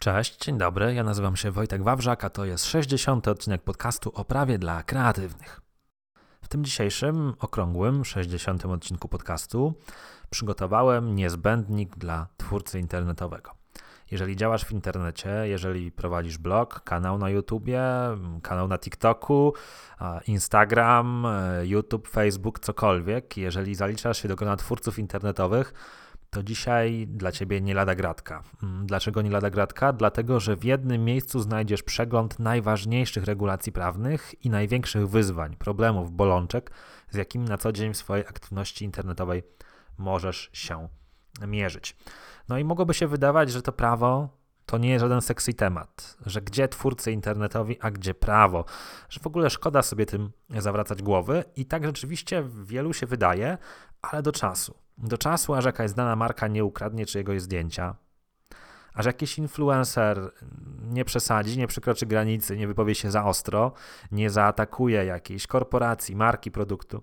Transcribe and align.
Cześć, 0.00 0.38
dzień 0.38 0.58
dobry. 0.58 0.94
Ja 0.94 1.04
nazywam 1.04 1.36
się 1.36 1.50
Wojtek 1.50 1.82
Wawrzak, 1.82 2.24
a 2.24 2.30
to 2.30 2.44
jest 2.44 2.66
60. 2.66 3.28
odcinek 3.28 3.62
podcastu 3.62 4.12
o 4.14 4.24
prawie 4.24 4.58
dla 4.58 4.82
kreatywnych. 4.82 5.60
W 6.42 6.48
tym 6.48 6.64
dzisiejszym, 6.64 7.34
okrągłym, 7.38 8.04
60. 8.04 8.66
odcinku 8.66 9.08
podcastu 9.08 9.74
przygotowałem 10.30 11.14
niezbędnik 11.14 11.96
dla 11.96 12.26
twórcy 12.36 12.78
internetowego. 12.78 13.50
Jeżeli 14.10 14.36
działasz 14.36 14.64
w 14.64 14.72
internecie, 14.72 15.30
jeżeli 15.44 15.92
prowadzisz 15.92 16.38
blog, 16.38 16.80
kanał 16.84 17.18
na 17.18 17.30
YouTubie, 17.30 17.82
kanał 18.42 18.68
na 18.68 18.78
TikToku, 18.78 19.54
Instagram, 20.26 21.26
YouTube, 21.62 22.08
Facebook, 22.08 22.60
cokolwiek, 22.60 23.36
jeżeli 23.36 23.74
zaliczasz 23.74 24.22
się 24.22 24.28
do 24.28 24.36
grona 24.36 24.56
twórców 24.56 24.98
internetowych, 24.98 25.72
to 26.30 26.42
dzisiaj 26.42 27.06
dla 27.06 27.32
Ciebie 27.32 27.60
nie 27.60 27.74
lada 27.74 27.94
gratka. 27.94 28.42
Mm, 28.62 28.86
dlaczego 28.86 29.22
nie 29.22 29.30
lada 29.30 29.50
gratka? 29.50 29.92
Dlatego, 29.92 30.40
że 30.40 30.56
w 30.56 30.64
jednym 30.64 31.04
miejscu 31.04 31.40
znajdziesz 31.40 31.82
przegląd 31.82 32.38
najważniejszych 32.38 33.24
regulacji 33.24 33.72
prawnych 33.72 34.44
i 34.44 34.50
największych 34.50 35.08
wyzwań, 35.08 35.56
problemów, 35.56 36.12
bolączek, 36.12 36.70
z 37.10 37.16
jakimi 37.16 37.48
na 37.48 37.58
co 37.58 37.72
dzień 37.72 37.94
w 37.94 37.96
swojej 37.96 38.26
aktywności 38.26 38.84
internetowej 38.84 39.42
możesz 39.98 40.50
się 40.52 40.88
mierzyć. 41.46 41.96
No 42.48 42.58
i 42.58 42.64
mogłoby 42.64 42.94
się 42.94 43.06
wydawać, 43.06 43.50
że 43.50 43.62
to 43.62 43.72
prawo 43.72 44.40
to 44.66 44.78
nie 44.78 44.90
jest 44.90 45.00
żaden 45.00 45.20
sexy 45.20 45.54
temat, 45.54 46.16
że 46.26 46.42
gdzie 46.42 46.68
twórcy 46.68 47.12
internetowi, 47.12 47.80
a 47.80 47.90
gdzie 47.90 48.14
prawo, 48.14 48.64
że 49.08 49.20
w 49.20 49.26
ogóle 49.26 49.50
szkoda 49.50 49.82
sobie 49.82 50.06
tym 50.06 50.30
zawracać 50.50 51.02
głowy 51.02 51.44
i 51.56 51.66
tak 51.66 51.86
rzeczywiście 51.86 52.44
wielu 52.64 52.92
się 52.92 53.06
wydaje, 53.06 53.58
ale 54.02 54.22
do 54.22 54.32
czasu. 54.32 54.74
Do 55.02 55.18
czasu, 55.18 55.54
aż 55.54 55.64
jakaś 55.64 55.90
znana 55.90 56.16
marka 56.16 56.48
nie 56.48 56.64
ukradnie 56.64 57.06
czyjegoś 57.06 57.42
zdjęcia, 57.42 57.94
aż 58.94 59.06
jakiś 59.06 59.38
influencer 59.38 60.32
nie 60.82 61.04
przesadzi, 61.04 61.58
nie 61.58 61.66
przekroczy 61.66 62.06
granicy, 62.06 62.56
nie 62.56 62.66
wypowie 62.66 62.94
się 62.94 63.10
za 63.10 63.24
ostro, 63.24 63.72
nie 64.12 64.30
zaatakuje 64.30 65.04
jakiejś 65.04 65.46
korporacji, 65.46 66.16
marki, 66.16 66.50
produktu. 66.50 67.02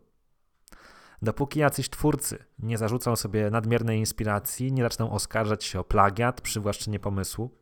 Dopóki 1.22 1.60
jacyś 1.60 1.90
twórcy 1.90 2.46
nie 2.60 2.78
zarzucą 2.78 3.16
sobie 3.16 3.50
nadmiernej 3.50 4.00
inspiracji, 4.00 4.72
nie 4.74 4.84
zaczną 4.84 5.12
oskarżać 5.12 5.64
się 5.64 5.80
o 5.80 5.84
plagiat, 5.84 6.42
przywłaszczenie 6.42 7.00
pomysłu. 7.00 7.58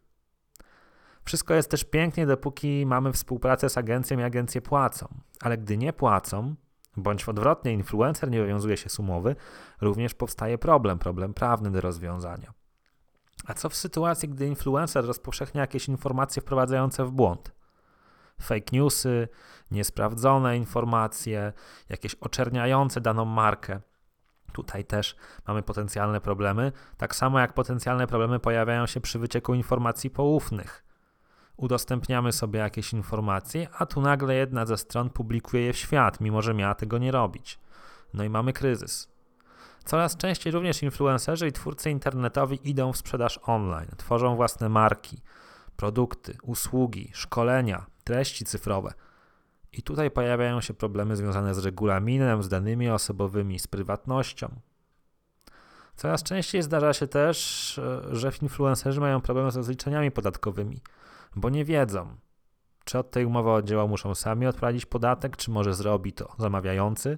Wszystko 1.23 1.53
jest 1.53 1.69
też 1.69 1.83
pięknie, 1.83 2.25
dopóki 2.25 2.85
mamy 2.85 3.13
współpracę 3.13 3.69
z 3.69 3.77
agencją 3.77 4.19
i 4.19 4.23
agencje 4.23 4.61
płacą. 4.61 5.07
Ale 5.41 5.57
gdy 5.57 5.77
nie 5.77 5.93
płacą, 5.93 6.55
bądź 6.97 7.29
odwrotnie, 7.29 7.73
influencer 7.73 8.31
nie 8.31 8.41
wywiązuje 8.41 8.77
się 8.77 8.89
z 8.89 8.99
umowy, 8.99 9.35
również 9.81 10.13
powstaje 10.13 10.57
problem, 10.57 10.99
problem 10.99 11.33
prawny 11.33 11.71
do 11.71 11.81
rozwiązania. 11.81 12.53
A 13.45 13.53
co 13.53 13.69
w 13.69 13.75
sytuacji, 13.75 14.29
gdy 14.29 14.47
influencer 14.47 15.05
rozpowszechnia 15.05 15.61
jakieś 15.61 15.87
informacje 15.87 16.41
wprowadzające 16.41 17.05
w 17.05 17.11
błąd? 17.11 17.55
fake 18.41 18.71
newsy, 18.71 19.27
niesprawdzone 19.71 20.57
informacje, 20.57 21.53
jakieś 21.89 22.15
oczerniające 22.15 23.01
daną 23.01 23.25
markę. 23.25 23.79
Tutaj 24.53 24.85
też 24.85 25.15
mamy 25.47 25.63
potencjalne 25.63 26.21
problemy, 26.21 26.71
tak 26.97 27.15
samo 27.15 27.39
jak 27.39 27.53
potencjalne 27.53 28.07
problemy 28.07 28.39
pojawiają 28.39 28.85
się 28.85 29.01
przy 29.01 29.19
wycieku 29.19 29.53
informacji 29.53 30.09
poufnych. 30.09 30.85
Udostępniamy 31.57 32.31
sobie 32.31 32.59
jakieś 32.59 32.93
informacje, 32.93 33.67
a 33.77 33.85
tu 33.85 34.01
nagle 34.01 34.35
jedna 34.35 34.65
ze 34.65 34.77
stron 34.77 35.09
publikuje 35.09 35.63
je 35.63 35.73
w 35.73 35.77
świat, 35.77 36.21
mimo 36.21 36.41
że 36.41 36.53
miała 36.53 36.75
tego 36.75 36.97
nie 36.97 37.11
robić. 37.11 37.59
No 38.13 38.23
i 38.23 38.29
mamy 38.29 38.53
kryzys. 38.53 39.15
Coraz 39.85 40.17
częściej 40.17 40.53
również 40.53 40.83
influencerzy 40.83 41.47
i 41.47 41.51
twórcy 41.51 41.91
internetowi 41.91 42.69
idą 42.69 42.93
w 42.93 42.97
sprzedaż 42.97 43.39
online, 43.43 43.89
tworzą 43.97 44.35
własne 44.35 44.69
marki, 44.69 45.17
produkty, 45.75 46.37
usługi, 46.43 47.11
szkolenia, 47.13 47.85
treści 48.03 48.45
cyfrowe. 48.45 48.93
I 49.71 49.81
tutaj 49.81 50.11
pojawiają 50.11 50.61
się 50.61 50.73
problemy 50.73 51.15
związane 51.15 51.55
z 51.55 51.57
regulaminem, 51.57 52.43
z 52.43 52.49
danymi 52.49 52.89
osobowymi, 52.89 53.59
z 53.59 53.67
prywatnością. 53.67 54.55
Coraz 55.95 56.23
częściej 56.23 56.61
zdarza 56.61 56.93
się 56.93 57.07
też, 57.07 57.79
e, 57.79 58.15
że 58.15 58.31
influencerzy 58.41 59.01
mają 59.01 59.21
problemy 59.21 59.51
z 59.51 59.55
rozliczeniami 59.55 60.11
podatkowymi, 60.11 60.81
bo 61.35 61.49
nie 61.49 61.65
wiedzą, 61.65 62.15
czy 62.83 62.99
od 62.99 63.11
tej 63.11 63.25
umowy 63.25 63.81
o 63.81 63.87
muszą 63.87 64.15
sami 64.15 64.47
odprowadzić 64.47 64.85
podatek, 64.85 65.37
czy 65.37 65.51
może 65.51 65.73
zrobi 65.73 66.13
to 66.13 66.35
zamawiający, 66.39 67.17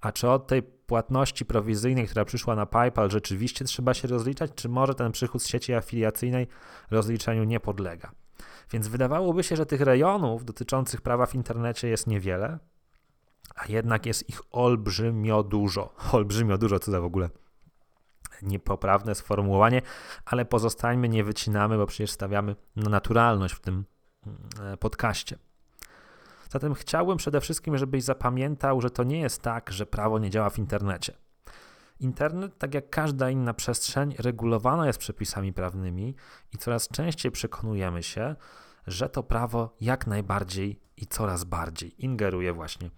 a 0.00 0.12
czy 0.12 0.28
od 0.28 0.46
tej 0.46 0.62
płatności 0.62 1.44
prowizyjnej, 1.44 2.06
która 2.06 2.24
przyszła 2.24 2.54
na 2.56 2.66
PayPal, 2.66 3.10
rzeczywiście 3.10 3.64
trzeba 3.64 3.94
się 3.94 4.08
rozliczać, 4.08 4.50
czy 4.54 4.68
może 4.68 4.94
ten 4.94 5.12
przychód 5.12 5.42
z 5.42 5.46
sieci 5.46 5.74
afiliacyjnej 5.74 6.46
rozliczeniu 6.90 7.44
nie 7.44 7.60
podlega. 7.60 8.12
Więc 8.72 8.88
wydawałoby 8.88 9.42
się, 9.42 9.56
że 9.56 9.66
tych 9.66 9.80
rejonów 9.80 10.44
dotyczących 10.44 11.00
prawa 11.00 11.26
w 11.26 11.34
internecie 11.34 11.88
jest 11.88 12.06
niewiele, 12.06 12.58
a 13.54 13.66
jednak 13.68 14.06
jest 14.06 14.28
ich 14.28 14.40
olbrzymio 14.50 15.42
dużo. 15.42 15.94
Olbrzymio 16.12 16.58
dużo, 16.58 16.78
co 16.78 16.90
za 16.90 17.00
w 17.00 17.04
ogóle 17.04 17.30
niepoprawne 18.42 19.14
sformułowanie, 19.14 19.82
ale 20.24 20.44
pozostańmy, 20.44 21.08
nie 21.08 21.24
wycinamy, 21.24 21.76
bo 21.76 21.86
przecież 21.86 22.10
stawiamy 22.10 22.56
na 22.76 22.90
naturalność 22.90 23.54
w 23.54 23.60
tym 23.60 23.84
mm, 24.26 24.78
podcaście. 24.78 25.38
Zatem 26.50 26.74
chciałbym 26.74 27.16
przede 27.16 27.40
wszystkim, 27.40 27.78
żebyś 27.78 28.02
zapamiętał, 28.02 28.80
że 28.80 28.90
to 28.90 29.04
nie 29.04 29.20
jest 29.20 29.42
tak, 29.42 29.72
że 29.72 29.86
prawo 29.86 30.18
nie 30.18 30.30
działa 30.30 30.50
w 30.50 30.58
internecie. 30.58 31.12
Internet, 32.00 32.58
tak 32.58 32.74
jak 32.74 32.90
każda 32.90 33.30
inna 33.30 33.54
przestrzeń, 33.54 34.14
regulowana 34.18 34.86
jest 34.86 34.98
przepisami 34.98 35.52
prawnymi 35.52 36.14
i 36.52 36.58
coraz 36.58 36.88
częściej 36.88 37.32
przekonujemy 37.32 38.02
się, 38.02 38.36
że 38.86 39.08
to 39.08 39.22
prawo 39.22 39.76
jak 39.80 40.06
najbardziej 40.06 40.80
i 40.96 41.06
coraz 41.06 41.44
bardziej 41.44 42.04
ingeruje 42.04 42.52
właśnie 42.52 42.90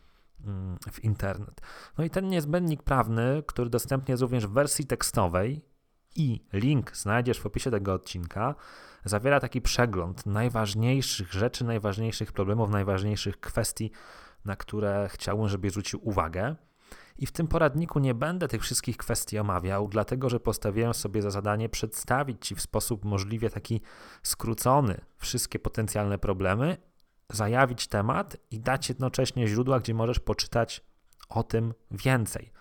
w 0.92 1.04
internet. 1.04 1.60
No 1.98 2.04
i 2.04 2.10
ten 2.10 2.28
niezbędnik 2.28 2.82
prawny, 2.82 3.42
który 3.46 3.70
dostępny 3.70 4.12
jest 4.12 4.22
również 4.22 4.46
w 4.46 4.50
wersji 4.50 4.86
tekstowej 4.86 5.60
i 6.16 6.44
link 6.52 6.96
znajdziesz 6.96 7.40
w 7.40 7.46
opisie 7.46 7.70
tego 7.70 7.92
odcinka, 7.92 8.54
zawiera 9.04 9.40
taki 9.40 9.62
przegląd 9.62 10.26
najważniejszych 10.26 11.32
rzeczy, 11.32 11.64
najważniejszych 11.64 12.32
problemów, 12.32 12.70
najważniejszych 12.70 13.40
kwestii, 13.40 13.90
na 14.44 14.56
które 14.56 15.08
chciałbym, 15.12 15.48
żebyś 15.48 15.70
zwrócił 15.70 16.00
uwagę. 16.08 16.56
I 17.18 17.26
w 17.26 17.32
tym 17.32 17.46
poradniku 17.46 17.98
nie 17.98 18.14
będę 18.14 18.48
tych 18.48 18.62
wszystkich 18.62 18.96
kwestii 18.96 19.38
omawiał, 19.38 19.88
dlatego 19.88 20.28
że 20.28 20.40
postawiłem 20.40 20.94
sobie 20.94 21.22
za 21.22 21.30
zadanie 21.30 21.68
przedstawić 21.68 22.46
Ci 22.46 22.54
w 22.54 22.60
sposób 22.60 23.04
możliwie 23.04 23.50
taki 23.50 23.80
skrócony 24.22 25.00
wszystkie 25.16 25.58
potencjalne 25.58 26.18
problemy, 26.18 26.76
zajawić 27.30 27.86
temat 27.86 28.36
i 28.50 28.60
dać 28.60 28.88
jednocześnie 28.88 29.48
źródła, 29.48 29.80
gdzie 29.80 29.94
możesz 29.94 30.18
poczytać 30.18 30.84
o 31.28 31.42
tym 31.42 31.74
więcej. 31.90 32.52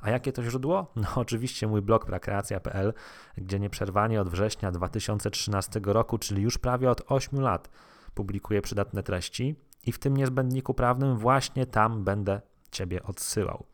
A 0.00 0.10
jakie 0.10 0.32
to 0.32 0.42
źródło? 0.42 0.86
No 0.96 1.08
oczywiście 1.14 1.66
mój 1.66 1.82
blog 1.82 2.06
prakreacja.pl, 2.06 2.92
gdzie 3.36 3.60
nieprzerwanie 3.60 4.20
od 4.20 4.28
września 4.28 4.72
2013 4.72 5.80
roku, 5.84 6.18
czyli 6.18 6.42
już 6.42 6.58
prawie 6.58 6.90
od 6.90 7.02
8 7.06 7.40
lat, 7.40 7.70
publikuję 8.14 8.62
przydatne 8.62 9.02
treści 9.02 9.56
i 9.86 9.92
w 9.92 9.98
tym 9.98 10.16
niezbędniku 10.16 10.74
prawnym 10.74 11.16
właśnie 11.16 11.66
tam 11.66 12.04
będę 12.04 12.40
Ciebie 12.70 13.02
odsyłał. 13.02 13.64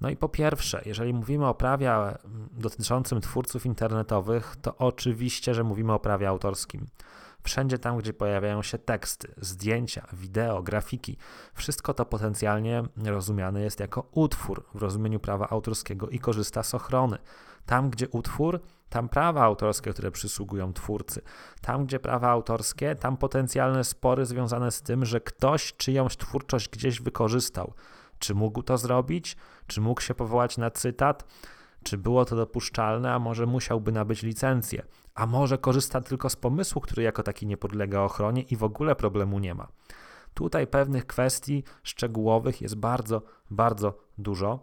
No 0.00 0.10
i 0.10 0.16
po 0.16 0.28
pierwsze, 0.28 0.82
jeżeli 0.86 1.14
mówimy 1.14 1.46
o 1.46 1.54
prawie 1.54 1.92
dotyczącym 2.52 3.20
twórców 3.20 3.66
internetowych, 3.66 4.56
to 4.62 4.76
oczywiście, 4.76 5.54
że 5.54 5.64
mówimy 5.64 5.92
o 5.92 5.98
prawie 5.98 6.28
autorskim. 6.28 6.86
Wszędzie 7.42 7.78
tam, 7.78 7.98
gdzie 7.98 8.12
pojawiają 8.12 8.62
się 8.62 8.78
teksty, 8.78 9.34
zdjęcia, 9.36 10.06
wideo, 10.12 10.62
grafiki, 10.62 11.16
wszystko 11.54 11.94
to 11.94 12.04
potencjalnie 12.04 12.82
rozumiane 13.04 13.62
jest 13.62 13.80
jako 13.80 14.08
utwór 14.12 14.64
w 14.74 14.82
rozumieniu 14.82 15.20
prawa 15.20 15.48
autorskiego 15.48 16.08
i 16.08 16.18
korzysta 16.18 16.62
z 16.62 16.74
ochrony. 16.74 17.18
Tam, 17.66 17.90
gdzie 17.90 18.08
utwór, 18.08 18.60
tam 18.88 19.08
prawa 19.08 19.42
autorskie, 19.42 19.92
które 19.92 20.10
przysługują 20.10 20.72
twórcy. 20.72 21.22
Tam, 21.60 21.86
gdzie 21.86 22.00
prawa 22.00 22.28
autorskie, 22.28 22.94
tam 22.94 23.16
potencjalne 23.16 23.84
spory 23.84 24.26
związane 24.26 24.70
z 24.70 24.82
tym, 24.82 25.04
że 25.04 25.20
ktoś 25.20 25.72
czyjąś 25.76 26.16
twórczość 26.16 26.68
gdzieś 26.68 27.00
wykorzystał. 27.00 27.74
Czy 28.18 28.34
mógł 28.34 28.62
to 28.62 28.78
zrobić? 28.78 29.36
Czy 29.66 29.80
mógł 29.80 30.00
się 30.00 30.14
powołać 30.14 30.58
na 30.58 30.70
cytat? 30.70 31.24
Czy 31.88 31.98
było 31.98 32.24
to 32.24 32.36
dopuszczalne, 32.36 33.12
a 33.14 33.18
może 33.18 33.46
musiałby 33.46 33.92
nabyć 33.92 34.22
licencję? 34.22 34.82
A 35.14 35.26
może 35.26 35.58
korzysta 35.58 36.00
tylko 36.00 36.30
z 36.30 36.36
pomysłu, 36.36 36.80
który 36.80 37.02
jako 37.02 37.22
taki 37.22 37.46
nie 37.46 37.56
podlega 37.56 38.00
ochronie 38.00 38.42
i 38.42 38.56
w 38.56 38.64
ogóle 38.64 38.96
problemu 38.96 39.38
nie 39.38 39.54
ma? 39.54 39.68
Tutaj 40.34 40.66
pewnych 40.66 41.06
kwestii 41.06 41.64
szczegółowych 41.82 42.60
jest 42.62 42.74
bardzo, 42.74 43.22
bardzo 43.50 43.98
dużo. 44.18 44.58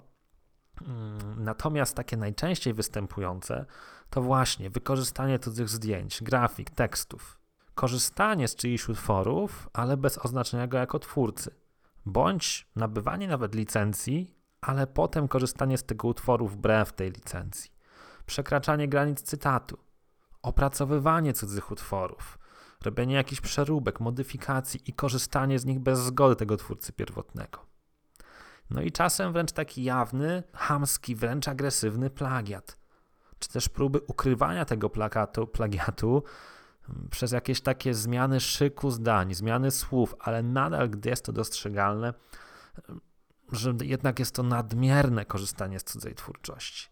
Mm, 0.81 1.43
natomiast 1.43 1.95
takie 1.95 2.17
najczęściej 2.17 2.73
występujące 2.73 3.65
to 4.09 4.21
właśnie 4.21 4.69
wykorzystanie 4.69 5.39
cudzych 5.39 5.69
zdjęć, 5.69 6.23
grafik, 6.23 6.69
tekstów, 6.69 7.39
korzystanie 7.75 8.47
z 8.47 8.55
czyichś 8.55 8.89
utworów, 8.89 9.69
ale 9.73 9.97
bez 9.97 10.17
oznaczenia 10.17 10.67
go 10.67 10.77
jako 10.77 10.99
twórcy, 10.99 11.55
bądź 12.05 12.67
nabywanie 12.75 13.27
nawet 13.27 13.55
licencji, 13.55 14.35
ale 14.61 14.87
potem 14.87 15.27
korzystanie 15.27 15.77
z 15.77 15.83
tego 15.83 16.07
utworu 16.07 16.47
wbrew 16.47 16.93
tej 16.93 17.11
licencji, 17.11 17.71
przekraczanie 18.25 18.87
granic 18.87 19.21
cytatu, 19.21 19.77
opracowywanie 20.41 21.33
cudzych 21.33 21.71
utworów, 21.71 22.39
robienie 22.83 23.15
jakichś 23.15 23.41
przeróbek, 23.41 23.99
modyfikacji 23.99 24.81
i 24.85 24.93
korzystanie 24.93 25.59
z 25.59 25.65
nich 25.65 25.79
bez 25.79 25.99
zgody 25.99 26.35
tego 26.35 26.57
twórcy 26.57 26.93
pierwotnego. 26.93 27.65
No 28.69 28.81
i 28.81 28.91
czasem 28.91 29.33
wręcz 29.33 29.51
taki 29.51 29.83
jawny, 29.83 30.43
hamski, 30.53 31.15
wręcz 31.15 31.47
agresywny 31.47 32.09
plagiat, 32.09 32.77
czy 33.39 33.49
też 33.49 33.69
próby 33.69 33.99
ukrywania 34.07 34.65
tego 34.65 34.89
plakatu, 34.89 35.47
plagiatu 35.47 36.23
mm, 36.89 37.07
przez 37.11 37.31
jakieś 37.31 37.61
takie 37.61 37.93
zmiany 37.93 38.39
szyku 38.39 38.91
zdań, 38.91 39.33
zmiany 39.33 39.71
słów, 39.71 40.15
ale 40.19 40.43
nadal, 40.43 40.89
gdy 40.89 41.09
jest 41.09 41.25
to 41.25 41.31
dostrzegalne, 41.31 42.13
że 43.51 43.73
jednak 43.81 44.19
jest 44.19 44.35
to 44.35 44.43
nadmierne 44.43 45.25
korzystanie 45.25 45.79
z 45.79 45.83
cudzej 45.83 46.15
twórczości. 46.15 46.89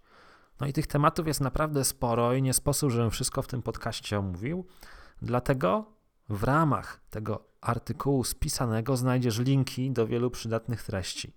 No 0.62 0.68
i 0.68 0.74
tych 0.74 0.88
tematów 0.88 1.28
jest 1.28 1.42
naprawdę 1.42 1.84
sporo 1.84 2.34
i 2.34 2.42
nie 2.42 2.54
sposób, 2.54 2.92
żebym 2.92 3.12
wszystko 3.12 3.42
w 3.42 3.48
tym 3.48 3.62
podcaście 3.62 4.20
omówił. 4.20 4.66
Dlatego 5.22 5.86
w 6.30 6.44
ramach 6.44 7.00
tego 7.10 7.44
artykułu 7.62 8.24
spisanego 8.24 8.98
znajdziesz 8.98 9.40
linki 9.40 9.92
do 9.92 10.08
wielu 10.08 10.32
przydatnych 10.32 10.84
treści. 10.84 11.34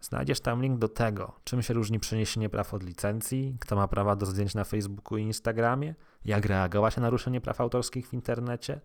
Znajdziesz 0.00 0.40
tam 0.40 0.62
link 0.62 0.78
do 0.78 0.88
tego, 0.88 1.32
czym 1.44 1.62
się 1.62 1.74
różni 1.74 2.00
przeniesienie 2.00 2.48
praw 2.48 2.74
od 2.74 2.82
licencji, 2.82 3.56
kto 3.60 3.76
ma 3.76 3.88
prawa 3.88 4.16
do 4.16 4.26
zdjęć 4.26 4.54
na 4.54 4.64
Facebooku 4.64 5.18
i 5.18 5.22
Instagramie, 5.22 5.94
jak 6.24 6.46
reagować 6.46 6.96
na 6.96 7.02
naruszenie 7.02 7.40
praw 7.40 7.60
autorskich 7.60 8.08
w 8.08 8.14
internecie, 8.14 8.80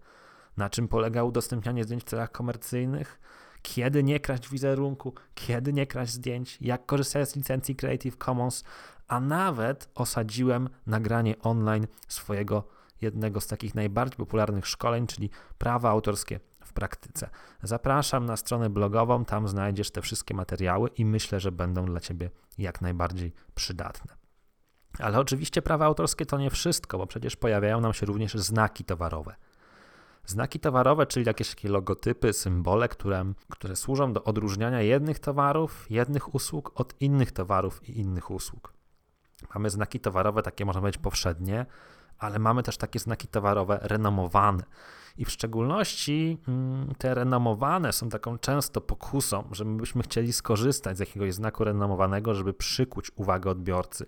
na 0.58 0.70
czym 0.70 0.88
polega 0.88 1.24
udostępnianie 1.24 1.84
zdjęć 1.84 2.04
w 2.04 2.06
celach 2.06 2.32
komercyjnych, 2.32 3.20
kiedy 3.64 4.04
nie 4.04 4.20
kraść 4.20 4.50
wizerunku, 4.50 5.14
kiedy 5.36 5.74
nie 5.74 5.88
kraść 5.88 6.12
zdjęć, 6.12 6.58
jak 6.62 6.86
korzystać 6.86 7.30
z 7.30 7.36
licencji 7.36 7.76
Creative 7.76 8.18
Commons, 8.18 8.64
a 9.08 9.20
nawet 9.20 9.90
osadziłem 9.96 10.70
nagranie 10.86 11.40
online 11.40 11.88
swojego 12.08 12.68
jednego 13.02 13.42
z 13.42 13.48
takich 13.48 13.76
najbardziej 13.76 14.18
popularnych 14.18 14.68
szkoleń, 14.68 15.08
czyli 15.08 15.30
prawa 15.58 15.90
autorskie 15.90 16.40
w 16.66 16.74
praktyce. 16.74 17.30
Zapraszam 17.64 18.26
na 18.26 18.38
stronę 18.38 18.70
blogową, 18.70 19.26
tam 19.26 19.48
znajdziesz 19.48 19.92
te 19.92 20.02
wszystkie 20.02 20.34
materiały 20.34 20.90
i 20.90 21.06
myślę, 21.06 21.40
że 21.40 21.52
będą 21.52 21.86
dla 21.86 22.00
Ciebie 22.00 22.30
jak 22.58 22.82
najbardziej 22.82 23.34
przydatne. 23.56 24.16
Ale 25.00 25.20
oczywiście 25.20 25.62
prawa 25.62 25.86
autorskie 25.86 26.26
to 26.26 26.38
nie 26.38 26.50
wszystko, 26.50 26.98
bo 26.98 27.08
przecież 27.08 27.36
pojawiają 27.36 27.82
nam 27.82 27.94
się 27.94 28.06
również 28.06 28.34
znaki 28.34 28.84
towarowe. 28.84 29.36
Znaki 30.26 30.60
towarowe, 30.60 31.06
czyli 31.06 31.26
jakieś 31.26 31.50
takie 31.50 31.70
logotypy, 31.70 32.34
symbole, 32.34 32.90
które, 32.90 33.34
które 33.50 33.76
służą 33.76 34.14
do 34.14 34.24
odróżniania 34.24 34.82
jednych 34.82 35.20
towarów, 35.20 35.86
jednych 35.90 36.36
usług 36.36 36.72
od 36.76 37.02
innych 37.02 37.32
towarów 37.32 37.90
i 37.90 38.00
innych 38.00 38.32
usług. 38.32 38.74
Mamy 39.56 39.70
znaki 39.70 40.00
towarowe, 40.00 40.44
takie 40.44 40.66
można 40.66 40.82
powiedzieć 40.82 41.02
powszednie, 41.02 41.66
ale 42.18 42.40
mamy 42.40 42.64
też 42.64 42.78
takie 42.78 43.00
znaki 43.00 43.28
towarowe 43.28 43.80
renomowane. 43.82 44.64
I 45.18 45.26
w 45.26 45.32
szczególności 45.32 46.38
mm, 46.48 46.96
te 46.98 47.16
renomowane 47.16 47.94
są 47.94 48.10
taką 48.10 48.38
często 48.38 48.82
pokusą, 48.82 49.50
że 49.52 49.66
my 49.66 49.78
byśmy 49.78 50.04
chcieli 50.04 50.34
skorzystać 50.34 50.98
z 50.98 51.00
jakiegoś 51.00 51.34
znaku 51.34 51.64
renomowanego, 51.64 52.34
żeby 52.34 52.54
przykuć 52.54 53.12
uwagę 53.16 53.50
odbiorcy. 53.50 54.06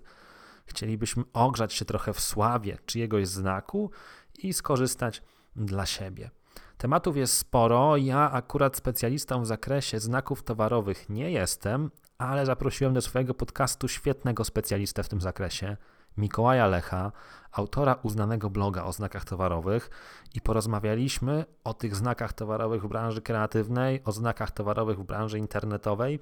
Chcielibyśmy 0.66 1.24
ogrzać 1.32 1.72
się 1.72 1.84
trochę 1.84 2.12
w 2.12 2.20
sławie 2.20 2.78
czyjegoś 2.86 3.28
znaku 3.28 3.90
i 4.38 4.52
skorzystać 4.52 5.22
dla 5.56 5.86
siebie. 5.86 6.30
Tematów 6.78 7.16
jest 7.16 7.34
sporo. 7.38 7.96
Ja 7.96 8.30
akurat 8.30 8.76
specjalistą 8.76 9.42
w 9.42 9.46
zakresie 9.46 10.00
znaków 10.00 10.42
towarowych 10.42 11.08
nie 11.08 11.30
jestem, 11.30 11.90
ale 12.18 12.46
zaprosiłem 12.46 12.94
do 12.94 13.02
swojego 13.02 13.34
podcastu 13.34 13.88
świetnego 13.88 14.44
specjalistę 14.44 15.02
w 15.02 15.08
tym 15.08 15.20
zakresie, 15.20 15.76
Mikołaja 16.16 16.66
Lecha, 16.66 17.12
autora 17.52 17.96
uznanego 18.02 18.50
bloga 18.50 18.84
o 18.84 18.92
znakach 18.92 19.24
towarowych 19.24 19.90
i 20.34 20.40
porozmawialiśmy 20.40 21.44
o 21.64 21.74
tych 21.74 21.96
znakach 21.96 22.32
towarowych 22.32 22.82
w 22.82 22.88
branży 22.88 23.22
kreatywnej, 23.22 24.04
o 24.04 24.12
znakach 24.12 24.50
towarowych 24.50 24.98
w 24.98 25.04
branży 25.04 25.38
internetowej 25.38 26.20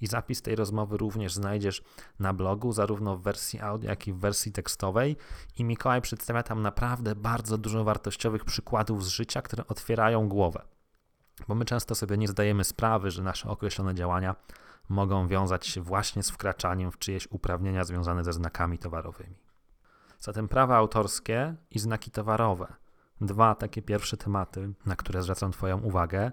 i 0.00 0.06
zapis 0.06 0.42
tej 0.42 0.56
rozmowy 0.56 0.96
również 0.96 1.34
znajdziesz 1.34 1.82
na 2.18 2.32
blogu, 2.32 2.72
zarówno 2.72 3.16
w 3.16 3.22
wersji 3.22 3.60
audio, 3.60 3.90
jak 3.90 4.08
i 4.08 4.12
w 4.12 4.18
wersji 4.18 4.52
tekstowej 4.52 5.16
i 5.58 5.64
Mikołaj 5.64 6.02
przedstawia 6.02 6.42
tam 6.42 6.62
naprawdę 6.62 7.14
bardzo 7.14 7.58
dużo 7.58 7.84
wartościowych 7.84 8.44
przykładów 8.44 9.04
z 9.04 9.08
życia, 9.08 9.42
które 9.42 9.66
otwierają 9.66 10.28
głowę. 10.28 10.62
Bo 11.48 11.54
my 11.54 11.64
często 11.64 11.94
sobie 11.94 12.16
nie 12.16 12.28
zdajemy 12.28 12.64
sprawy, 12.64 13.10
że 13.10 13.22
nasze 13.22 13.48
określone 13.48 13.94
działania 13.94 14.34
mogą 14.88 15.28
wiązać 15.28 15.66
się 15.66 15.80
właśnie 15.80 16.22
z 16.22 16.30
wkraczaniem 16.30 16.92
w 16.92 16.98
czyjeś 16.98 17.28
uprawnienia 17.30 17.84
związane 17.84 18.24
ze 18.24 18.32
znakami 18.32 18.78
towarowymi. 18.78 19.36
Zatem 20.20 20.48
prawa 20.48 20.76
autorskie 20.76 21.54
i 21.70 21.78
znaki 21.78 22.10
towarowe. 22.10 22.72
Dwa 23.20 23.54
takie 23.54 23.82
pierwsze 23.82 24.16
tematy, 24.16 24.72
na 24.86 24.96
które 24.96 25.22
zwracam 25.22 25.52
Twoją 25.52 25.80
uwagę. 25.80 26.32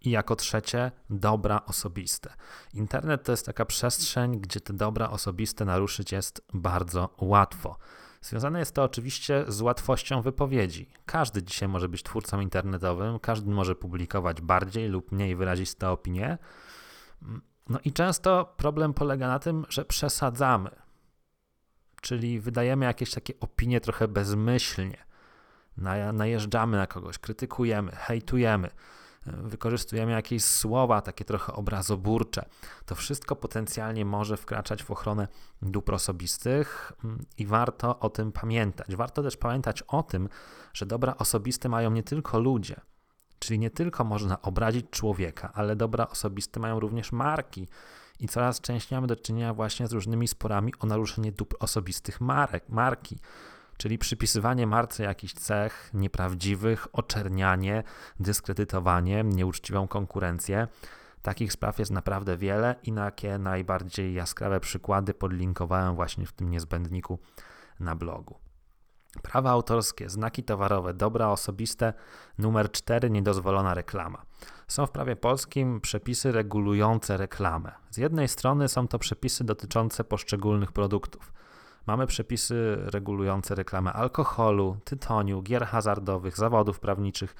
I 0.00 0.10
jako 0.10 0.36
trzecie, 0.36 0.92
dobra 1.10 1.62
osobiste. 1.66 2.34
Internet 2.74 3.24
to 3.24 3.32
jest 3.32 3.46
taka 3.46 3.64
przestrzeń, 3.64 4.40
gdzie 4.40 4.60
te 4.60 4.72
dobra 4.72 5.10
osobiste 5.10 5.64
naruszyć 5.64 6.12
jest 6.12 6.44
bardzo 6.54 7.14
łatwo. 7.18 7.78
Związane 8.22 8.58
jest 8.58 8.74
to 8.74 8.82
oczywiście 8.82 9.44
z 9.48 9.60
łatwością 9.60 10.22
wypowiedzi. 10.22 10.90
Każdy 11.06 11.42
dzisiaj 11.42 11.68
może 11.68 11.88
być 11.88 12.02
twórcą 12.02 12.40
internetowym, 12.40 13.18
każdy 13.18 13.50
może 13.50 13.74
publikować 13.74 14.40
bardziej 14.40 14.88
lub 14.88 15.12
mniej 15.12 15.36
wyraziste 15.36 15.90
opinie. 15.90 16.38
No 17.70 17.78
i 17.84 17.92
często 17.92 18.54
problem 18.56 18.94
polega 18.94 19.28
na 19.28 19.38
tym, 19.38 19.66
że 19.68 19.84
przesadzamy, 19.84 20.70
czyli 22.00 22.40
wydajemy 22.40 22.84
jakieś 22.84 23.10
takie 23.14 23.34
opinie 23.40 23.80
trochę 23.80 24.08
bezmyślnie. 24.08 25.04
Najeżdżamy 26.12 26.76
na 26.76 26.86
kogoś, 26.86 27.18
krytykujemy, 27.18 27.92
hejtujemy, 27.92 28.70
wykorzystujemy 29.26 30.12
jakieś 30.12 30.44
słowa 30.44 31.00
takie 31.00 31.24
trochę 31.24 31.52
obrazoburcze. 31.52 32.44
To 32.86 32.94
wszystko 32.94 33.36
potencjalnie 33.36 34.04
może 34.04 34.36
wkraczać 34.36 34.82
w 34.82 34.90
ochronę 34.90 35.28
dóbr 35.62 35.94
osobistych 35.94 36.92
mm, 37.04 37.24
i 37.38 37.46
warto 37.46 37.98
o 37.98 38.10
tym 38.10 38.32
pamiętać. 38.32 38.96
Warto 38.96 39.22
też 39.22 39.36
pamiętać 39.36 39.82
o 39.82 40.02
tym, 40.02 40.28
że 40.72 40.86
dobra 40.86 41.14
osobiste 41.18 41.68
mają 41.68 41.90
nie 41.90 42.02
tylko 42.02 42.38
ludzie, 42.40 42.80
Czyli 43.40 43.58
nie 43.58 43.70
tylko 43.70 44.04
można 44.04 44.42
obrazić 44.42 44.86
człowieka, 44.90 45.52
ale 45.54 45.76
dobra 45.76 46.08
osobiste 46.08 46.60
mają 46.60 46.80
również 46.80 47.12
marki. 47.12 47.68
I 48.20 48.28
coraz 48.28 48.60
częściej 48.60 48.96
mamy 48.96 49.06
do 49.06 49.16
czynienia 49.16 49.54
właśnie 49.54 49.88
z 49.88 49.92
różnymi 49.92 50.28
sporami 50.28 50.72
o 50.78 50.86
naruszenie 50.86 51.32
dóbr 51.32 51.56
osobistych 51.60 52.20
marek, 52.20 52.68
marki. 52.68 53.18
Czyli 53.76 53.98
przypisywanie 53.98 54.66
marce 54.66 55.02
jakichś 55.02 55.34
cech 55.34 55.90
nieprawdziwych, 55.94 56.86
oczernianie, 56.92 57.82
dyskredytowanie, 58.20 59.24
nieuczciwą 59.24 59.88
konkurencję. 59.88 60.68
Takich 61.22 61.52
spraw 61.52 61.78
jest 61.78 61.90
naprawdę 61.90 62.36
wiele 62.36 62.74
i 62.82 62.92
na 62.92 63.04
jakie 63.04 63.38
najbardziej 63.38 64.14
jaskrawe 64.14 64.60
przykłady 64.60 65.14
podlinkowałem 65.14 65.94
właśnie 65.94 66.26
w 66.26 66.32
tym 66.32 66.50
niezbędniku 66.50 67.18
na 67.80 67.96
blogu. 67.96 68.49
Prawa 69.22 69.50
autorskie, 69.50 70.10
znaki 70.10 70.42
towarowe, 70.42 70.94
dobra 70.94 71.28
osobiste, 71.28 71.92
numer 72.38 72.72
4 72.72 73.10
niedozwolona 73.10 73.74
reklama. 73.74 74.22
Są 74.68 74.86
w 74.86 74.90
prawie 74.90 75.16
polskim 75.16 75.80
przepisy 75.80 76.32
regulujące 76.32 77.16
reklamę. 77.16 77.72
Z 77.90 77.96
jednej 77.96 78.28
strony 78.28 78.68
są 78.68 78.88
to 78.88 78.98
przepisy 78.98 79.44
dotyczące 79.44 80.04
poszczególnych 80.04 80.72
produktów. 80.72 81.32
Mamy 81.86 82.06
przepisy 82.06 82.76
regulujące 82.76 83.54
reklamę 83.54 83.92
alkoholu, 83.92 84.76
tytoniu, 84.84 85.42
gier 85.42 85.66
hazardowych, 85.66 86.36
zawodów 86.36 86.80
prawniczych. 86.80 87.34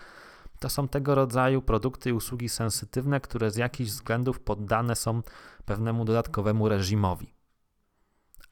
To 0.59 0.69
są 0.71 0.89
tego 0.89 1.15
rodzaju 1.15 1.63
produkty 1.63 2.11
i 2.11 2.13
usługi 2.13 2.49
sensytywne, 2.49 3.21
które 3.21 3.51
z 3.51 3.57
jakichś 3.57 3.91
względów 3.91 4.41
poddane 4.41 4.97
są 4.97 5.23
pewnemu 5.65 6.05
dodatkowemu 6.05 6.69
reżimowi 6.69 7.40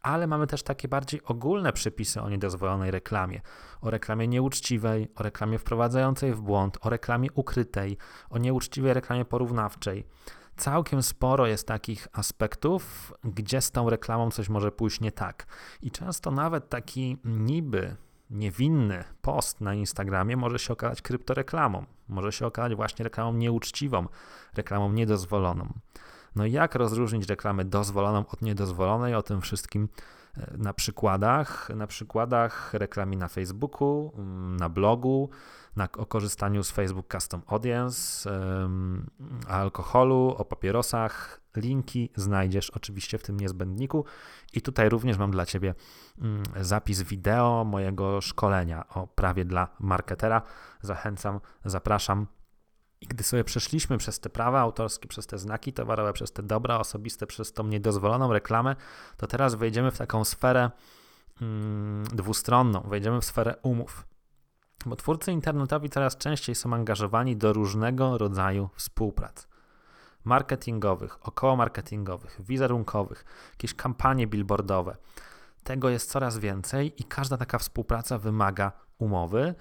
ale 0.02 0.26
mamy 0.26 0.47
też 0.47 0.62
takie 0.62 0.88
bardziej 0.88 1.25
ogólne 1.25 1.73
przepisy 1.73 2.21
o 2.21 2.31
niedozwolonej 2.31 2.90
reklamie. 2.90 3.40
O 3.81 3.90
reklamie 3.90 4.28
nieuczciwej, 4.28 5.09
o 5.14 5.23
reklamie 5.23 5.59
wprowadzającej 5.59 6.35
w 6.35 6.40
błąd, 6.40 6.78
o 6.81 6.90
reklamie 6.90 7.28
ukrytej, 7.35 7.97
o 8.31 8.38
nieuczciwej 8.38 8.95
reklamie 8.95 9.25
porównawczej. 9.25 10.05
Całkiem 10.57 11.02
sporo 11.02 11.47
jest 11.47 11.67
takich 11.67 12.09
aspektów, 12.12 13.12
gdzie 13.25 13.61
z 13.61 13.71
tą 13.71 13.90
reklamą 13.90 14.31
coś 14.31 14.49
może 14.49 14.73
pójść 14.73 15.00
nie 15.00 15.12
tak. 15.12 15.47
I 15.83 15.90
często 15.90 16.31
nawet 16.31 16.69
taki 16.69 17.19
niby 17.25 17.97
niewinny 18.31 19.05
post 19.23 19.61
na 19.61 19.75
Instagramie 19.75 20.37
może 20.37 20.59
się 20.59 20.73
okazać 20.73 21.02
kryptoreklamą, 21.02 21.85
może 22.09 22.33
się 22.33 22.47
okazać 22.47 22.75
właśnie 22.75 23.02
reklamą 23.05 23.33
nieuczciwą, 23.33 24.07
reklamą 24.55 24.93
niedozwoloną. 24.93 25.73
No 26.38 26.47
jak 26.47 26.75
rozróżnić 26.75 27.28
reklamę 27.28 27.64
dozwoloną 27.64 28.25
od 28.33 28.42
niedozwolonej? 28.42 29.14
O 29.14 29.23
tym 29.23 29.40
wszystkim 29.40 29.88
e, 30.37 30.57
na 30.59 30.73
przykładach, 30.73 31.71
na 31.76 31.87
przykładach 31.87 32.75
reklamy 32.75 33.16
na 33.16 33.28
Facebooku, 33.28 34.12
mm, 34.14 34.57
na 34.57 34.68
blogu, 34.68 35.30
na, 35.76 35.88
o 35.97 36.07
korzystaniu 36.07 36.62
z 36.62 36.71
Facebook 36.71 37.12
Custom 37.12 37.42
Audience, 37.47 38.30
o 39.49 39.50
alkoholu, 39.50 40.35
o 40.38 40.45
papierosach. 40.45 41.40
Linki 41.57 42.11
znajdziesz 42.16 42.71
oczywiście 42.71 43.18
w 43.18 43.23
tym 43.23 43.40
niezbędniku. 43.40 44.04
I 44.52 44.62
tutaj 44.62 44.88
również 44.88 45.18
mam 45.18 45.30
dla 45.30 45.47
Ciebie 45.47 45.75
mm, 46.21 46.42
zapis 46.61 47.02
wideo 47.02 47.64
mojego 47.64 48.21
szkolenia 48.21 48.88
o 48.88 49.07
prawie 49.07 49.45
dla 49.45 49.68
marketera. 49.80 50.42
Zachęcam, 50.83 51.40
zapraszam. 51.64 52.26
I 53.00 53.07
gdy 53.07 53.25
sobie 53.25 53.45
przeszliśmy 53.45 53.99
przez 53.99 54.21
te 54.21 54.31
prawa 54.31 54.61
autorskie, 54.61 55.09
przez 55.09 55.26
te 55.26 55.38
znaki 55.38 55.73
towarowe, 55.73 56.12
przez 56.12 56.33
te 56.33 56.43
dobra 56.43 56.78
osobiste, 56.78 57.26
przez 57.26 57.52
tą 57.52 57.67
niedozwoloną 57.67 58.33
reklamę, 58.33 58.76
to 59.17 59.26
teraz 59.26 59.55
wejdziemy 59.55 59.90
w 59.90 59.99
taką 59.99 60.25
sferę 60.25 60.71
mm, 61.43 62.05
dwustronną, 62.05 62.81
wejdziemy 62.81 63.21
w 63.21 63.25
sferę 63.25 63.57
umów. 63.62 64.07
Bo 64.87 64.97
twórcy 64.97 65.33
internetowi 65.33 65.90
coraz 65.90 66.17
częściej 66.17 66.55
są 66.55 66.75
angażowani 66.75 67.37
do 67.37 67.52
różnego 67.52 68.19
rodzaju 68.19 68.69
współprac 68.76 69.49
marketingowych, 70.25 71.28
około 71.28 71.57
marketingowych, 71.57 72.40
wizerunkowych, 72.40 73.25
jakieś 73.52 73.75
kampanie 73.75 74.26
billboardowe. 74.26 74.97
Tego 75.62 75.88
jest 75.88 76.11
coraz 76.11 76.38
więcej 76.38 77.02
i 77.02 77.05
każda 77.05 77.37
taka 77.37 77.59
współpraca 77.59 78.19
wymaga 78.19 78.73
umowy. 78.99 79.55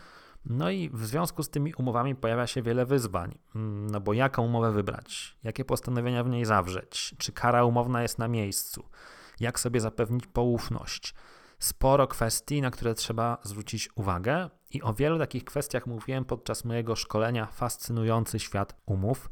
No 0.49 0.69
i 0.69 0.89
w 0.89 1.05
związku 1.05 1.43
z 1.43 1.49
tymi 1.49 1.73
umowami 1.73 2.15
pojawia 2.15 2.47
się 2.47 2.61
wiele 2.61 2.85
wyzwań. 2.85 3.37
Mm, 3.55 3.89
no 3.89 4.01
bo 4.01 4.13
jaką 4.13 4.45
umowę 4.45 4.71
wybrać? 4.71 5.37
Jakie 5.43 5.65
postanowienia 5.65 6.23
w 6.23 6.29
niej 6.29 6.45
zawrzeć? 6.45 7.15
Czy 7.17 7.31
kara 7.31 7.65
umowna 7.65 8.01
jest 8.01 8.19
na 8.19 8.27
miejscu? 8.27 8.83
Jak 9.39 9.59
sobie 9.59 9.79
zapewnić 9.79 10.27
poufność? 10.27 11.13
Sporo 11.59 12.07
kwestii, 12.07 12.61
na 12.61 12.71
które 12.71 12.93
trzeba 12.93 13.37
zwrócić 13.43 13.89
uwagę, 13.95 14.49
i 14.71 14.81
o 14.81 14.93
wielu 14.93 15.19
takich 15.19 15.43
kwestiach 15.43 15.87
mówiłem 15.87 16.25
podczas 16.25 16.65
mojego 16.65 16.95
szkolenia 16.95 17.45
Fascynujący 17.45 18.39
świat 18.39 18.75
umów. 18.85 19.29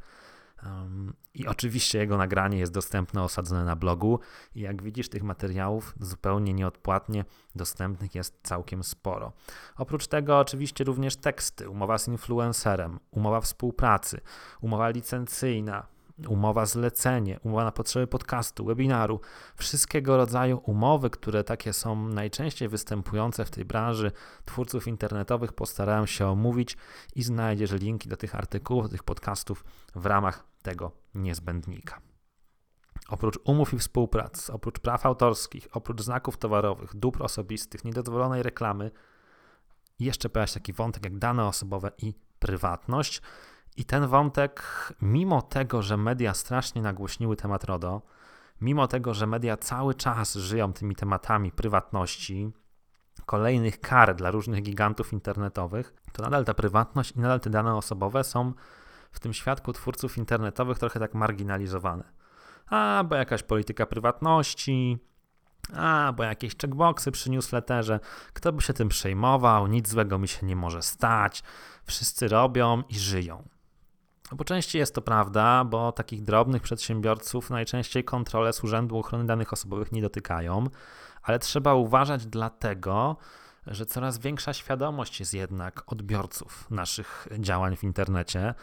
I 1.33 1.47
oczywiście 1.47 1.99
jego 1.99 2.17
nagranie 2.17 2.57
jest 2.57 2.73
dostępne, 2.73 3.23
osadzone 3.23 3.65
na 3.65 3.75
blogu. 3.75 4.19
I 4.55 4.61
jak 4.61 4.83
widzisz, 4.83 5.09
tych 5.09 5.23
materiałów 5.23 5.93
zupełnie 5.99 6.53
nieodpłatnie 6.53 7.25
dostępnych 7.55 8.15
jest 8.15 8.39
całkiem 8.43 8.83
sporo. 8.83 9.33
Oprócz 9.77 10.07
tego, 10.07 10.39
oczywiście 10.39 10.83
również 10.83 11.15
teksty, 11.15 11.69
umowa 11.69 11.97
z 11.97 12.07
influencerem, 12.07 12.99
umowa 13.11 13.41
współpracy, 13.41 14.21
umowa 14.61 14.89
licencyjna, 14.89 15.87
umowa 16.27 16.65
zlecenie, 16.65 17.39
umowa 17.39 17.63
na 17.63 17.71
potrzeby 17.71 18.07
podcastu, 18.07 18.65
webinaru, 18.65 19.19
wszystkiego 19.55 20.17
rodzaju 20.17 20.61
umowy, 20.63 21.09
które 21.09 21.43
takie 21.43 21.73
są 21.73 22.07
najczęściej 22.07 22.69
występujące 22.69 23.45
w 23.45 23.51
tej 23.51 23.65
branży 23.65 24.11
twórców 24.45 24.87
internetowych, 24.87 25.53
postarałem 25.53 26.07
się 26.07 26.27
omówić 26.27 26.77
i 27.15 27.23
znajdziesz 27.23 27.71
linki 27.71 28.09
do 28.09 28.17
tych 28.17 28.35
artykułów, 28.35 28.83
do 28.83 28.89
tych 28.89 29.03
podcastów 29.03 29.63
w 29.95 30.05
ramach 30.05 30.43
tego 30.61 30.91
niezbędnika. 31.15 32.01
Oprócz 33.09 33.39
umów 33.43 33.73
i 33.73 33.77
współprac, 33.77 34.49
oprócz 34.49 34.79
praw 34.79 35.05
autorskich, 35.05 35.67
oprócz 35.71 36.01
znaków 36.01 36.37
towarowych, 36.37 36.95
dóbr 36.95 37.23
osobistych, 37.23 37.85
niedozwolonej 37.85 38.43
reklamy, 38.43 38.91
jeszcze 39.99 40.29
pojawia 40.29 40.47
się 40.47 40.53
taki 40.53 40.73
wątek 40.73 41.03
jak 41.03 41.17
dane 41.17 41.45
osobowe 41.45 41.91
i 41.97 42.13
prywatność. 42.39 43.21
I 43.77 43.85
ten 43.85 44.07
wątek, 44.07 44.63
mimo 45.01 45.41
tego, 45.41 45.81
że 45.81 45.97
media 45.97 46.33
strasznie 46.33 46.81
nagłośniły 46.81 47.35
temat 47.35 47.63
RODO, 47.63 48.01
mimo 48.61 48.87
tego, 48.87 49.13
że 49.13 49.27
media 49.27 49.57
cały 49.57 49.95
czas 49.95 50.35
żyją 50.35 50.73
tymi 50.73 50.95
tematami 50.95 51.51
prywatności, 51.51 52.51
kolejnych 53.25 53.79
kar 53.79 54.15
dla 54.15 54.31
różnych 54.31 54.63
gigantów 54.63 55.13
internetowych, 55.13 55.93
to 56.13 56.23
nadal 56.23 56.45
ta 56.45 56.53
prywatność 56.53 57.11
i 57.11 57.19
nadal 57.19 57.39
te 57.39 57.49
dane 57.49 57.75
osobowe 57.75 58.23
są 58.23 58.53
w 59.11 59.19
tym 59.19 59.33
świadku 59.33 59.73
twórców 59.73 60.17
internetowych 60.17 60.79
trochę 60.79 60.99
tak 60.99 61.13
marginalizowane. 61.13 62.03
A, 62.69 63.03
bo 63.09 63.15
jakaś 63.15 63.43
polityka 63.43 63.85
prywatności, 63.85 64.97
a, 65.73 66.13
bo 66.17 66.23
jakieś 66.23 66.57
checkboxy 66.57 67.11
przy 67.11 67.31
newsletterze, 67.31 67.99
kto 68.33 68.53
by 68.53 68.61
się 68.61 68.73
tym 68.73 68.89
przejmował, 68.89 69.67
nic 69.67 69.89
złego 69.89 70.19
mi 70.19 70.27
się 70.27 70.45
nie 70.45 70.55
może 70.55 70.81
stać, 70.81 71.43
wszyscy 71.85 72.27
robią 72.27 72.83
i 72.89 72.99
żyją. 72.99 73.54
Po 74.37 74.43
części 74.43 74.77
jest 74.77 74.95
to 74.95 75.01
prawda, 75.01 75.63
bo 75.63 75.91
takich 75.91 76.23
drobnych 76.23 76.61
przedsiębiorców 76.61 77.49
najczęściej 77.49 78.03
kontrole 78.03 78.53
z 78.53 78.63
Urzędu 78.63 78.97
Ochrony 78.97 79.25
Danych 79.25 79.53
Osobowych 79.53 79.91
nie 79.91 80.01
dotykają, 80.01 80.67
ale 81.23 81.39
trzeba 81.39 81.73
uważać 81.73 82.25
dlatego, 82.25 83.17
że 83.67 83.85
coraz 83.85 84.17
większa 84.17 84.53
świadomość 84.53 85.19
jest 85.19 85.33
jednak 85.33 85.83
odbiorców 85.93 86.71
naszych 86.71 87.27
działań 87.39 87.75
w 87.75 87.83
internecie 87.83 88.53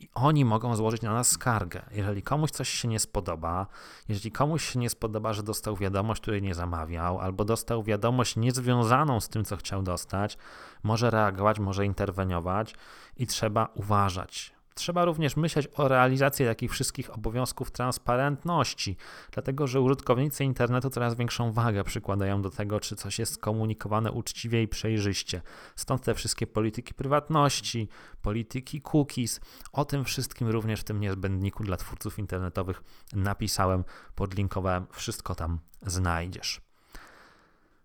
i 0.00 0.08
oni 0.14 0.44
mogą 0.44 0.76
złożyć 0.76 1.02
na 1.02 1.12
nas 1.12 1.30
skargę. 1.30 1.82
Jeżeli 1.90 2.22
komuś 2.22 2.50
coś 2.50 2.68
się 2.68 2.88
nie 2.88 3.00
spodoba, 3.00 3.66
jeżeli 4.08 4.32
komuś 4.32 4.64
się 4.72 4.78
nie 4.78 4.90
spodoba, 4.90 5.32
że 5.32 5.42
dostał 5.42 5.76
wiadomość, 5.76 6.20
której 6.20 6.42
nie 6.42 6.54
zamawiał, 6.54 7.20
albo 7.20 7.44
dostał 7.44 7.82
wiadomość 7.82 8.36
niezwiązaną 8.36 9.20
z 9.20 9.28
tym, 9.28 9.44
co 9.44 9.56
chciał 9.56 9.82
dostać, 9.82 10.38
może 10.82 11.10
reagować, 11.10 11.58
może 11.58 11.86
interweniować 11.86 12.74
i 13.16 13.26
trzeba 13.26 13.68
uważać. 13.74 14.59
Trzeba 14.80 15.04
również 15.04 15.36
myśleć 15.36 15.68
o 15.74 15.88
realizacji 15.88 16.46
takich 16.46 16.70
wszystkich 16.70 17.14
obowiązków 17.14 17.70
transparentności, 17.70 18.96
dlatego 19.32 19.66
że 19.66 19.80
użytkownicy 19.80 20.44
internetu 20.44 20.90
coraz 20.90 21.14
większą 21.14 21.52
wagę 21.52 21.84
przykładają 21.84 22.42
do 22.42 22.50
tego, 22.50 22.80
czy 22.80 22.96
coś 22.96 23.18
jest 23.18 23.38
komunikowane 23.38 24.12
uczciwie 24.12 24.62
i 24.62 24.68
przejrzyście. 24.68 25.42
Stąd 25.76 26.02
te 26.02 26.14
wszystkie 26.14 26.46
polityki 26.46 26.94
prywatności, 26.94 27.88
polityki 28.22 28.82
cookies. 28.92 29.40
O 29.72 29.84
tym 29.84 30.04
wszystkim 30.04 30.48
również 30.48 30.80
w 30.80 30.84
tym 30.84 31.00
niezbędniku 31.00 31.64
dla 31.64 31.76
twórców 31.76 32.18
internetowych 32.18 32.82
napisałem, 33.12 33.84
podlinkowałem, 34.14 34.86
wszystko 34.92 35.34
tam 35.34 35.58
znajdziesz. 35.82 36.69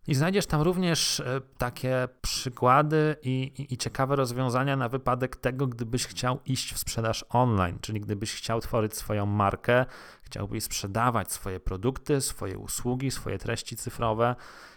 I 0.08 0.16
znajdziesz 0.16 0.46
tam 0.46 0.62
również 0.62 1.20
e, 1.20 1.42
takie 1.58 2.08
przykłady 2.22 3.16
i, 3.24 3.52
i, 3.58 3.74
i, 3.74 3.78
ciekawe 3.78 4.16
rozwiązania 4.16 4.76
na 4.76 4.90
wypadek 4.90 5.36
tego, 5.36 5.68
gdybyś 5.68 6.08
chciał 6.08 6.40
iść 6.46 6.74
w 6.74 6.78
sprzedaż 6.78 7.26
online, 7.30 7.78
czyli 7.82 8.02
gdybyś 8.02 8.34
chciał 8.34 8.62
tworzyć 8.62 8.96
swoją 8.96 9.26
markę, 9.26 9.86
chciałbyś 10.22 10.64
sprzedawać 10.64 11.32
swoje 11.32 11.60
produkty, 11.60 12.22
swoje 12.22 12.58
usługi, 12.58 13.12
swoje 13.12 13.38
treści 13.38 13.76
cyfrowe, 13.76 14.36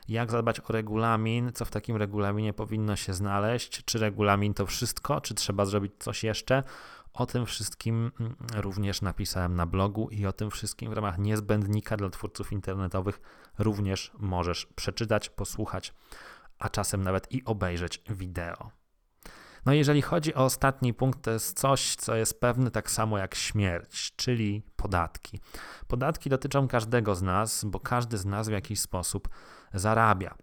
jak 0.09 0.31
zadbać 0.31 0.61
o 0.61 0.73
regulamin, 0.73 1.53
co 1.55 1.65
w 1.65 1.71
takim 1.71 1.97
regulaminie 1.97 2.53
powinno 2.53 2.97
się 2.97 3.15
znaleźć, 3.15 3.85
czy 3.85 3.99
regulamin 3.99 4.55
to 4.55 4.67
wszystko, 4.67 5.21
czy 5.21 5.35
trzeba 5.35 5.65
zrobić 5.65 5.93
coś 5.99 6.25
jeszcze. 6.25 6.63
O 7.13 7.27
tym 7.27 7.47
wszystkim 7.47 8.11
mm, 8.21 8.37
również 8.55 9.03
napisałem 9.03 9.55
na 9.55 9.67
blogu 9.67 10.09
i 10.11 10.27
o 10.27 10.33
tym 10.33 10.51
wszystkim 10.51 10.91
w 10.91 10.95
ramach 10.95 11.19
niezbędnika 11.19 11.97
dla 11.97 12.11
twórców 12.11 12.53
internetowych 12.53 13.21
również 13.59 14.13
możesz 14.19 14.67
przeczytać, 14.67 15.29
posłuchać, 15.29 15.95
a 16.59 16.69
czasem 16.69 17.03
nawet 17.03 17.33
i 17.33 17.45
obejrzeć 17.45 18.03
wideo. 18.11 18.71
No 19.67 19.73
jeżeli 19.73 20.03
chodzi 20.03 20.35
o 20.35 20.45
ostatni 20.45 20.95
punkt, 20.95 21.23
to 21.23 21.31
jest 21.31 21.59
coś, 21.59 21.95
co 21.97 22.15
jest 22.15 22.41
pewne 22.41 22.71
tak 22.71 22.91
samo 22.91 23.19
jak 23.19 23.35
śmierć, 23.35 24.13
czyli 24.17 24.63
podatki. 24.77 25.41
Podatki 25.89 26.31
dotyczą 26.31 26.69
każdego 26.69 27.15
z 27.15 27.23
nas, 27.23 27.65
bo 27.65 27.81
każdy 27.81 28.19
z 28.19 28.27
nas 28.27 28.49
w 28.49 28.53
jakiś 28.53 28.81
sposób 28.81 29.29
zarabia. 29.75 30.35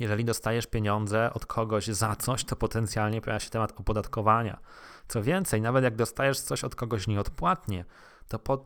Jeżeli 0.00 0.24
dostajesz 0.24 0.66
pieniądze 0.66 1.32
od 1.34 1.46
kogoś 1.46 1.86
za 1.86 2.16
coś, 2.16 2.44
to 2.44 2.56
potencjalnie 2.56 3.20
pojawia 3.20 3.40
się 3.40 3.50
temat 3.50 3.72
opodatkowania. 3.80 4.58
Co 5.08 5.22
więcej, 5.22 5.62
nawet 5.62 5.84
jak 5.84 5.96
dostajesz 5.96 6.40
coś 6.40 6.64
od 6.64 6.74
kogoś 6.74 7.06
nieodpłatnie, 7.06 7.84
to, 8.28 8.38
po, 8.38 8.64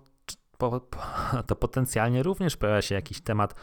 po, 0.58 0.80
to 1.46 1.56
potencjalnie 1.56 2.22
również 2.22 2.56
pojawia 2.56 2.82
się 2.82 2.94
jakiś 2.94 3.20
temat 3.20 3.54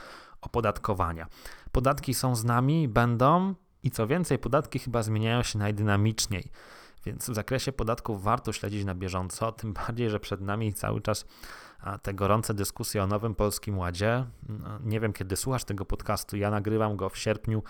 opodatkowania. 0.41 1.27
Podatki 1.71 2.13
są 2.13 2.35
z 2.35 2.43
nami, 2.43 2.87
będą 2.87 3.55
i 3.83 3.91
co 3.91 4.07
więcej, 4.07 4.39
podatki 4.39 4.79
chyba 4.79 5.03
zmieniają 5.03 5.43
się 5.43 5.59
najdynamiczniej. 5.59 6.51
Więc 7.07 7.29
w 7.29 7.33
zakresie 7.33 7.71
podatków 7.71 8.23
warto 8.23 8.53
śledzić 8.53 8.85
na 8.85 8.95
bieżąco, 8.95 9.51
tym 9.51 9.73
bardziej, 9.73 10.09
że 10.09 10.19
przed 10.19 10.41
nami 10.41 10.73
cały 10.73 11.01
czas 11.01 11.25
te 12.01 12.13
gorące 12.13 12.53
dyskusje 12.53 13.03
o 13.03 13.07
nowym 13.07 13.35
polskim 13.35 13.77
ładzie. 13.77 14.25
No, 14.49 14.79
nie 14.83 14.99
wiem, 14.99 15.13
kiedy 15.13 15.35
słuchasz 15.35 15.63
tego 15.63 15.85
podcastu. 15.85 16.37
Ja 16.37 16.51
nagrywam 16.51 16.95
go 16.95 17.09
w 17.09 17.17
sierpniu 17.17 17.63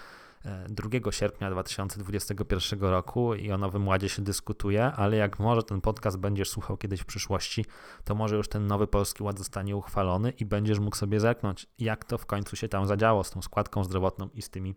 2 0.70 0.90
e, 1.08 1.12
sierpnia 1.12 1.52
2021 1.52 2.80
roku 2.80 3.36
i 3.36 3.52
o 3.52 3.58
Nowym 3.58 3.88
Ładzie 3.88 4.10
się 4.10 4.22
dyskutuje, 4.22 4.86
ale 4.86 5.18
jak 5.18 5.40
może 5.40 5.64
ten 5.64 5.82
podcast 5.82 6.18
będziesz 6.18 6.50
słuchał 6.50 6.78
kiedyś 6.78 7.02
w 7.02 7.06
przyszłości, 7.06 7.66
to 8.04 8.16
może 8.16 8.36
już 8.36 8.50
ten 8.50 8.68
nowy 8.68 8.88
Polski 8.88 9.24
Ład 9.24 9.38
zostanie 9.38 9.76
uchwalony 9.76 10.30
i 10.30 10.46
będziesz 10.46 10.80
mógł 10.80 10.96
sobie 10.96 11.20
zerknąć, 11.20 11.68
jak 11.80 12.06
to 12.06 12.18
w 12.18 12.26
końcu 12.26 12.56
się 12.56 12.70
tam 12.70 12.86
zadziało 12.86 13.24
z 13.24 13.32
tą 13.32 13.42
składką 13.42 13.84
zdrowotną 13.84 14.30
i 14.34 14.42
z 14.42 14.50
tymi 14.50 14.76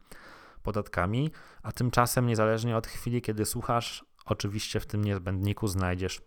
podatkami, 0.62 1.30
a 1.62 1.72
tymczasem 1.72 2.26
niezależnie 2.26 2.76
od 2.76 2.86
chwili, 2.86 3.22
kiedy 3.22 3.44
słuchasz, 3.44 4.04
oczywiście 4.30 4.80
w 4.80 4.86
tym 4.86 5.04
niezbędniku 5.04 5.68
znajdziesz 5.68 6.22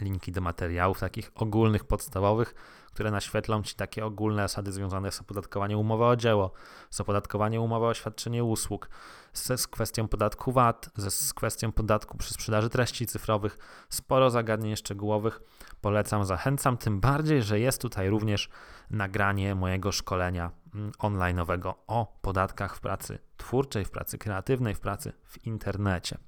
linki 0.00 0.32
do 0.32 0.40
materiałów 0.40 1.00
takich 1.00 1.30
ogólnych, 1.34 1.84
podstawowych, 1.84 2.54
które 2.86 3.10
naświetlą 3.10 3.62
Ci 3.62 3.74
takie 3.74 4.04
ogólne 4.04 4.42
zasady 4.42 4.72
związane 4.72 5.12
z 5.12 5.20
opodatkowaniem 5.20 5.78
umowy 5.78 6.04
o 6.04 6.16
dzieło, 6.16 6.52
z 6.90 7.00
opodatkowaniem 7.00 7.62
umowy 7.62 7.86
o 7.86 7.94
świadczenie 7.94 8.44
usług, 8.44 8.90
z, 9.32 9.60
z 9.60 9.66
kwestią 9.66 10.08
podatku 10.08 10.52
VAT, 10.52 10.90
z, 10.96 11.14
z 11.14 11.34
kwestią 11.34 11.72
podatku 11.72 12.18
przy 12.18 12.34
sprzedaży 12.34 12.70
treści 12.70 13.06
cyfrowych. 13.06 13.58
Sporo 13.88 14.30
zagadnień 14.30 14.76
szczegółowych. 14.76 15.40
Polecam, 15.80 16.24
zachęcam, 16.24 16.76
tym 16.76 17.00
bardziej, 17.00 17.42
że 17.42 17.60
jest 17.60 17.80
tutaj 17.80 18.10
również 18.10 18.48
nagranie 18.90 19.54
mojego 19.54 19.92
szkolenia 19.92 20.50
mm, 20.74 20.92
online'owego 20.92 21.74
o 21.86 22.18
podatkach 22.22 22.76
w 22.76 22.80
pracy 22.80 23.18
twórczej, 23.36 23.84
w 23.84 23.90
pracy 23.90 24.18
kreatywnej, 24.18 24.74
w 24.74 24.80
pracy 24.80 25.12
w 25.24 25.46
internecie. 25.46 26.18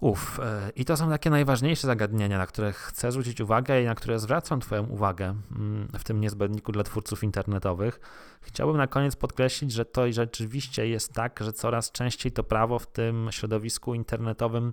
Uf, 0.00 0.40
e, 0.40 0.70
i 0.76 0.84
to 0.84 0.96
są 0.96 1.10
takie 1.10 1.30
najważniejsze 1.30 1.86
zagadnienia, 1.86 2.38
na 2.38 2.46
które 2.46 2.72
chcę 2.72 3.12
zwrócić 3.12 3.40
uwagę 3.40 3.82
i 3.82 3.84
na 3.84 3.94
które 3.94 4.18
zwracam 4.18 4.60
Twoją 4.60 4.86
uwagę 4.86 5.34
mm, 5.56 5.88
w 5.98 6.04
tym 6.04 6.20
niezbędniku 6.20 6.72
dla 6.72 6.84
twórców 6.84 7.24
internetowych. 7.24 8.00
Chciałbym 8.40 8.76
na 8.76 8.86
koniec 8.86 9.16
podkreślić, 9.16 9.72
że 9.72 9.84
to 9.84 10.12
rzeczywiście 10.12 10.88
jest 10.88 11.12
tak, 11.12 11.40
że 11.42 11.52
coraz 11.52 11.92
częściej 11.92 12.32
to 12.32 12.44
prawo 12.44 12.78
w 12.78 12.86
tym 12.86 13.28
środowisku 13.30 13.94
internetowym 13.94 14.72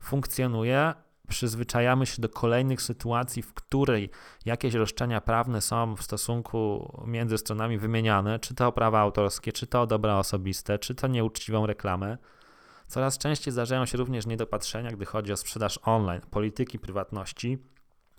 funkcjonuje. 0.00 0.94
Przyzwyczajamy 1.28 2.06
się 2.06 2.22
do 2.22 2.28
kolejnych 2.28 2.82
sytuacji, 2.82 3.42
w 3.42 3.54
której 3.54 4.10
jakieś 4.44 4.74
roszczenia 4.74 5.20
prawne 5.20 5.60
są 5.60 5.96
w 5.96 6.02
stosunku 6.02 6.92
między 7.06 7.38
stronami 7.38 7.78
wymieniane, 7.78 8.38
czy 8.38 8.54
to 8.54 8.72
prawa 8.72 9.00
autorskie, 9.00 9.52
czy 9.52 9.66
to 9.66 9.86
dobra 9.86 10.18
osobiste, 10.18 10.78
czy 10.78 10.94
to 10.94 11.08
nieuczciwą 11.08 11.66
reklamę. 11.66 12.18
Coraz 12.90 13.18
częściej 13.18 13.52
zdarzają 13.52 13.86
się 13.86 13.98
również 13.98 14.26
niedopatrzenia, 14.26 14.90
gdy 14.90 15.06
chodzi 15.06 15.32
o 15.32 15.36
sprzedaż 15.36 15.78
online, 15.82 16.20
polityki 16.30 16.78
prywatności. 16.78 17.58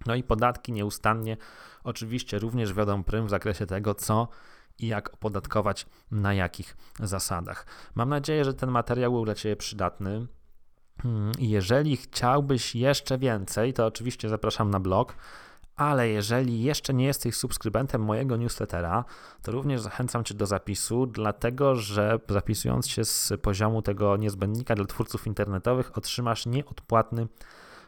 No 0.06 0.16
i 0.16 0.24
podatki 0.24 0.72
nieustannie 0.72 1.38
oczywiście 1.84 2.40
również 2.40 2.74
wiodą 2.74 3.04
prym 3.04 3.28
w 3.28 3.30
zakresie 3.30 3.66
tego, 3.66 3.96
co 3.96 4.28
i 4.80 4.88
jak 4.88 5.14
opodatkować, 5.14 5.86
na 6.12 6.34
jakich 6.34 6.78
zasadach. 7.00 7.66
Mam 7.96 8.10
nadzieję, 8.10 8.46
że 8.46 8.54
ten 8.54 8.72
materiał 8.72 9.12
był 9.12 9.26
dla 9.26 9.36
Ciebie 9.36 9.56
przydatny. 9.56 10.28
Hmm, 11.02 11.32
jeżeli 11.40 11.98
chciałbyś 11.98 12.76
jeszcze 12.76 13.18
więcej, 13.18 13.74
to 13.74 13.86
oczywiście 13.86 14.30
zapraszam 14.30 14.70
na 14.70 14.80
blog 14.80 15.16
ale 15.76 16.10
jeżeli 16.10 16.64
jeszcze 16.64 16.94
nie 16.94 17.06
jesteś 17.06 17.36
subskrybentem 17.36 18.02
mojego 18.02 18.38
newslettera, 18.38 19.06
to 19.42 19.52
również 19.52 19.82
zachęcam 19.82 20.24
Cię 20.24 20.34
do 20.34 20.46
zapisu, 20.46 21.06
dlatego 21.06 21.76
że 21.76 22.20
zapisując 22.30 22.90
się 22.90 23.06
z 23.06 23.34
poziomu 23.42 23.82
tego 23.82 24.18
niezbędnika 24.18 24.76
dla 24.76 24.86
twórców 24.86 25.28
internetowych, 25.28 25.98
otrzymasz 25.98 26.46
nieodpłatny 26.46 27.28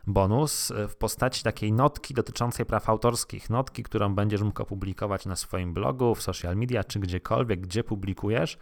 bonus 0.07 0.71
w 0.87 0.95
postaci 0.95 1.43
takiej 1.43 1.73
notki 1.73 2.13
dotyczącej 2.13 2.65
praw 2.65 2.89
autorskich. 2.89 3.49
Notki, 3.49 3.83
którą 3.83 4.15
będziesz 4.15 4.41
mógł 4.41 4.61
opublikować 4.61 5.25
na 5.25 5.35
swoim 5.35 5.73
blogu, 5.73 6.15
w 6.15 6.21
social 6.21 6.55
media 6.55 6.83
czy 6.83 6.99
gdziekolwiek, 6.99 7.61
gdzie 7.61 7.83
publikujesz 7.83 8.57